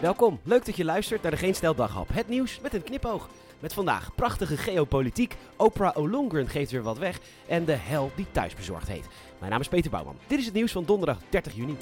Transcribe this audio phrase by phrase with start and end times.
[0.00, 2.08] Welkom, leuk dat je luistert naar de Geen Stel Daghap.
[2.12, 3.28] Het nieuws met een knipoog.
[3.58, 8.88] Met vandaag prachtige geopolitiek, Oprah O'Longren geeft weer wat weg en de hel die thuisbezorgd
[8.88, 9.06] heet.
[9.38, 10.16] Mijn naam is Peter Bouwman.
[10.26, 11.76] Dit is het nieuws van donderdag 30 juni.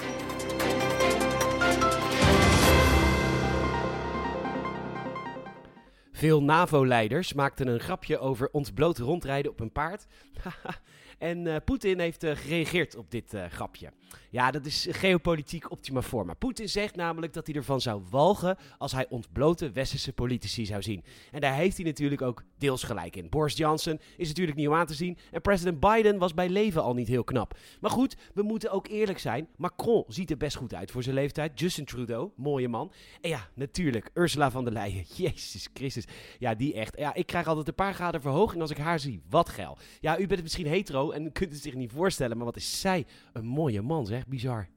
[6.12, 10.06] Veel NAVO-leiders maakten een grapje over ons bloot rondrijden op een paard.
[11.24, 13.92] en uh, Poetin heeft uh, gereageerd op dit uh, grapje.
[14.30, 16.34] Ja, dat is geopolitiek optima forma.
[16.34, 21.04] Poetin zegt namelijk dat hij ervan zou walgen als hij ontblote westerse politici zou zien.
[21.30, 23.28] En daar heeft hij natuurlijk ook deels gelijk in.
[23.28, 26.94] Boris Johnson is natuurlijk nieuw aan te zien en president Biden was bij leven al
[26.94, 27.58] niet heel knap.
[27.80, 29.48] Maar goed, we moeten ook eerlijk zijn.
[29.56, 31.60] Macron ziet er best goed uit voor zijn leeftijd.
[31.60, 32.92] Justin Trudeau, mooie man.
[33.20, 35.04] En ja, natuurlijk, Ursula van der Leyen.
[35.16, 36.04] Jezus Christus.
[36.38, 36.98] Ja, die echt.
[36.98, 39.22] Ja, ik krijg altijd een paar graden verhoging als ik haar zie.
[39.30, 39.78] Wat geil.
[40.00, 43.06] Ja, u bent misschien hetero en kunt het zich niet voorstellen, maar wat is zij
[43.32, 44.26] een mooie man, zeg.
[44.26, 44.68] Bizar.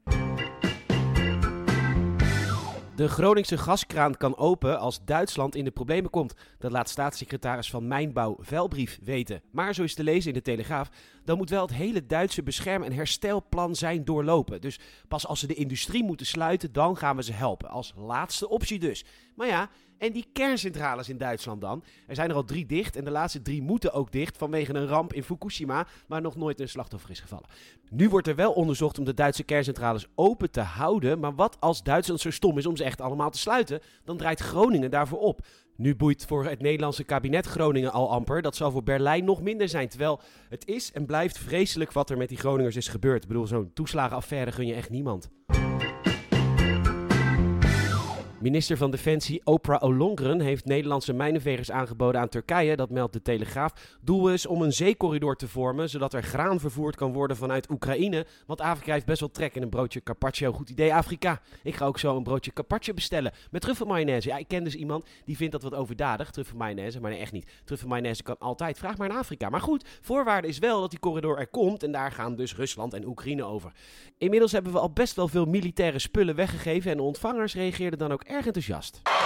[2.98, 6.34] De Groningse gaskraan kan open als Duitsland in de problemen komt.
[6.58, 9.42] Dat laat staatssecretaris van Mijnbouw Velbrief weten.
[9.50, 10.90] Maar zo is te lezen in de Telegraaf,
[11.24, 14.60] dan moet wel het hele Duitse bescherm- en herstelplan zijn doorlopen.
[14.60, 14.78] Dus
[15.08, 17.68] pas als ze de industrie moeten sluiten, dan gaan we ze helpen.
[17.68, 19.04] Als laatste optie dus.
[19.34, 21.84] Maar ja, en die kerncentrales in Duitsland dan?
[22.06, 24.86] Er zijn er al drie dicht en de laatste drie moeten ook dicht vanwege een
[24.86, 27.48] ramp in Fukushima, waar nog nooit een slachtoffer is gevallen.
[27.90, 31.82] Nu wordt er wel onderzocht om de Duitse kerncentrales open te houden, maar wat als
[31.82, 33.80] Duitsland zo stom is om ze echt allemaal te sluiten?
[34.04, 35.46] Dan draait Groningen daarvoor op.
[35.76, 38.42] Nu boeit voor het Nederlandse kabinet Groningen al amper.
[38.42, 39.88] Dat zal voor Berlijn nog minder zijn.
[39.88, 43.22] Terwijl het is en blijft vreselijk wat er met die Groningers is gebeurd.
[43.22, 45.30] Ik bedoel, zo'n toeslagenaffaire gun je echt niemand.
[48.40, 53.98] Minister van Defensie Oprah O'Longren heeft Nederlandse mijnenvegers aangeboden aan Turkije, dat meldt de Telegraaf.
[54.02, 58.26] Doel is om een zeecorridor te vormen, zodat er graan vervoerd kan worden vanuit Oekraïne.
[58.46, 60.52] Want Afrika heeft best wel trek in een broodje carpaccio.
[60.52, 61.40] Goed idee, Afrika.
[61.62, 64.28] Ik ga ook zo een broodje carpaccio bestellen met truffelmayonaise.
[64.28, 67.50] Ja, ik ken dus iemand die vindt dat wat overdadig, truffelmayonaise, maar nee, echt niet.
[67.64, 68.78] Truffelmayonaise kan altijd.
[68.78, 69.48] Vraag maar in Afrika.
[69.48, 72.94] Maar goed, voorwaarde is wel dat die corridor er komt en daar gaan dus Rusland
[72.94, 73.72] en Oekraïne over.
[74.18, 78.12] Inmiddels hebben we al best wel veel militaire spullen weggegeven en de ontvangers reageerden dan
[78.12, 79.17] ook erg enthousiast.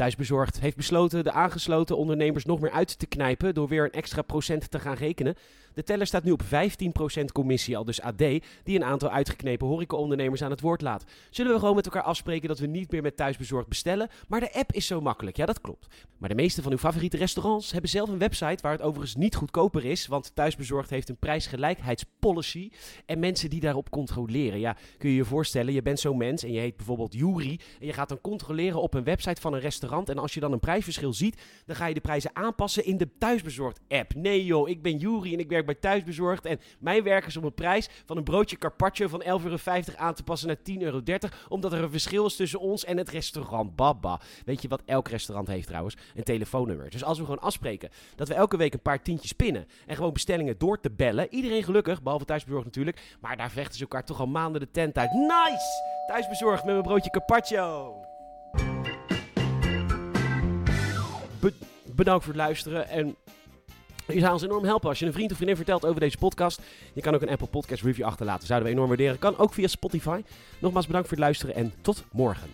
[0.00, 4.22] Thuisbezorgd heeft besloten de aangesloten ondernemers nog meer uit te knijpen door weer een extra
[4.22, 5.34] procent te gaan rekenen.
[5.74, 10.42] De teller staat nu op 15% commissie, al dus AD, die een aantal uitgeknepen horecaondernemers
[10.42, 11.04] aan het woord laat.
[11.30, 14.08] Zullen we gewoon met elkaar afspreken dat we niet meer met thuisbezorgd bestellen?
[14.28, 15.36] Maar de app is zo makkelijk.
[15.36, 15.86] Ja, dat klopt.
[16.18, 19.34] Maar de meeste van uw favoriete restaurants hebben zelf een website waar het overigens niet
[19.34, 22.70] goedkoper is, want thuisbezorgd heeft een prijsgelijkheidspolicy
[23.06, 24.60] en mensen die daarop controleren.
[24.60, 27.86] Ja, kun je je voorstellen, je bent zo'n mens en je heet bijvoorbeeld Jury en
[27.86, 30.60] je gaat dan controleren op een website van een restaurant en als je dan een
[30.60, 34.14] prijsverschil ziet, dan ga je de prijzen aanpassen in de thuisbezorgd app.
[34.14, 37.54] Nee joh, ik ben Jury en ik werk bij Thuisbezorgd en mijn werkers om een
[37.54, 39.56] prijs van een broodje carpaccio van 11,50 euro
[39.96, 41.00] aan te passen naar 10,30 euro,
[41.48, 43.76] omdat er een verschil is tussen ons en het restaurant.
[43.76, 44.20] Baba.
[44.44, 45.96] Weet je wat elk restaurant heeft trouwens?
[46.14, 46.90] Een telefoonnummer.
[46.90, 50.12] Dus als we gewoon afspreken dat we elke week een paar tientjes pinnen en gewoon
[50.12, 54.20] bestellingen door te bellen, iedereen gelukkig, behalve Thuisbezorgd natuurlijk, maar daar vechten ze elkaar toch
[54.20, 55.12] al maanden de tent uit.
[55.12, 55.98] Nice!
[56.06, 57.99] Thuisbezorgd met mijn broodje carpaccio.
[61.40, 61.52] Be
[61.94, 63.16] bedankt voor het luisteren en
[64.06, 66.60] je zou ons enorm helpen als je een vriend of vriendin vertelt over deze podcast.
[66.92, 68.46] Je kan ook een Apple Podcast review achterlaten.
[68.46, 69.18] Zouden we enorm waarderen.
[69.18, 70.22] Kan ook via Spotify.
[70.58, 72.48] Nogmaals bedankt voor het luisteren en tot morgen.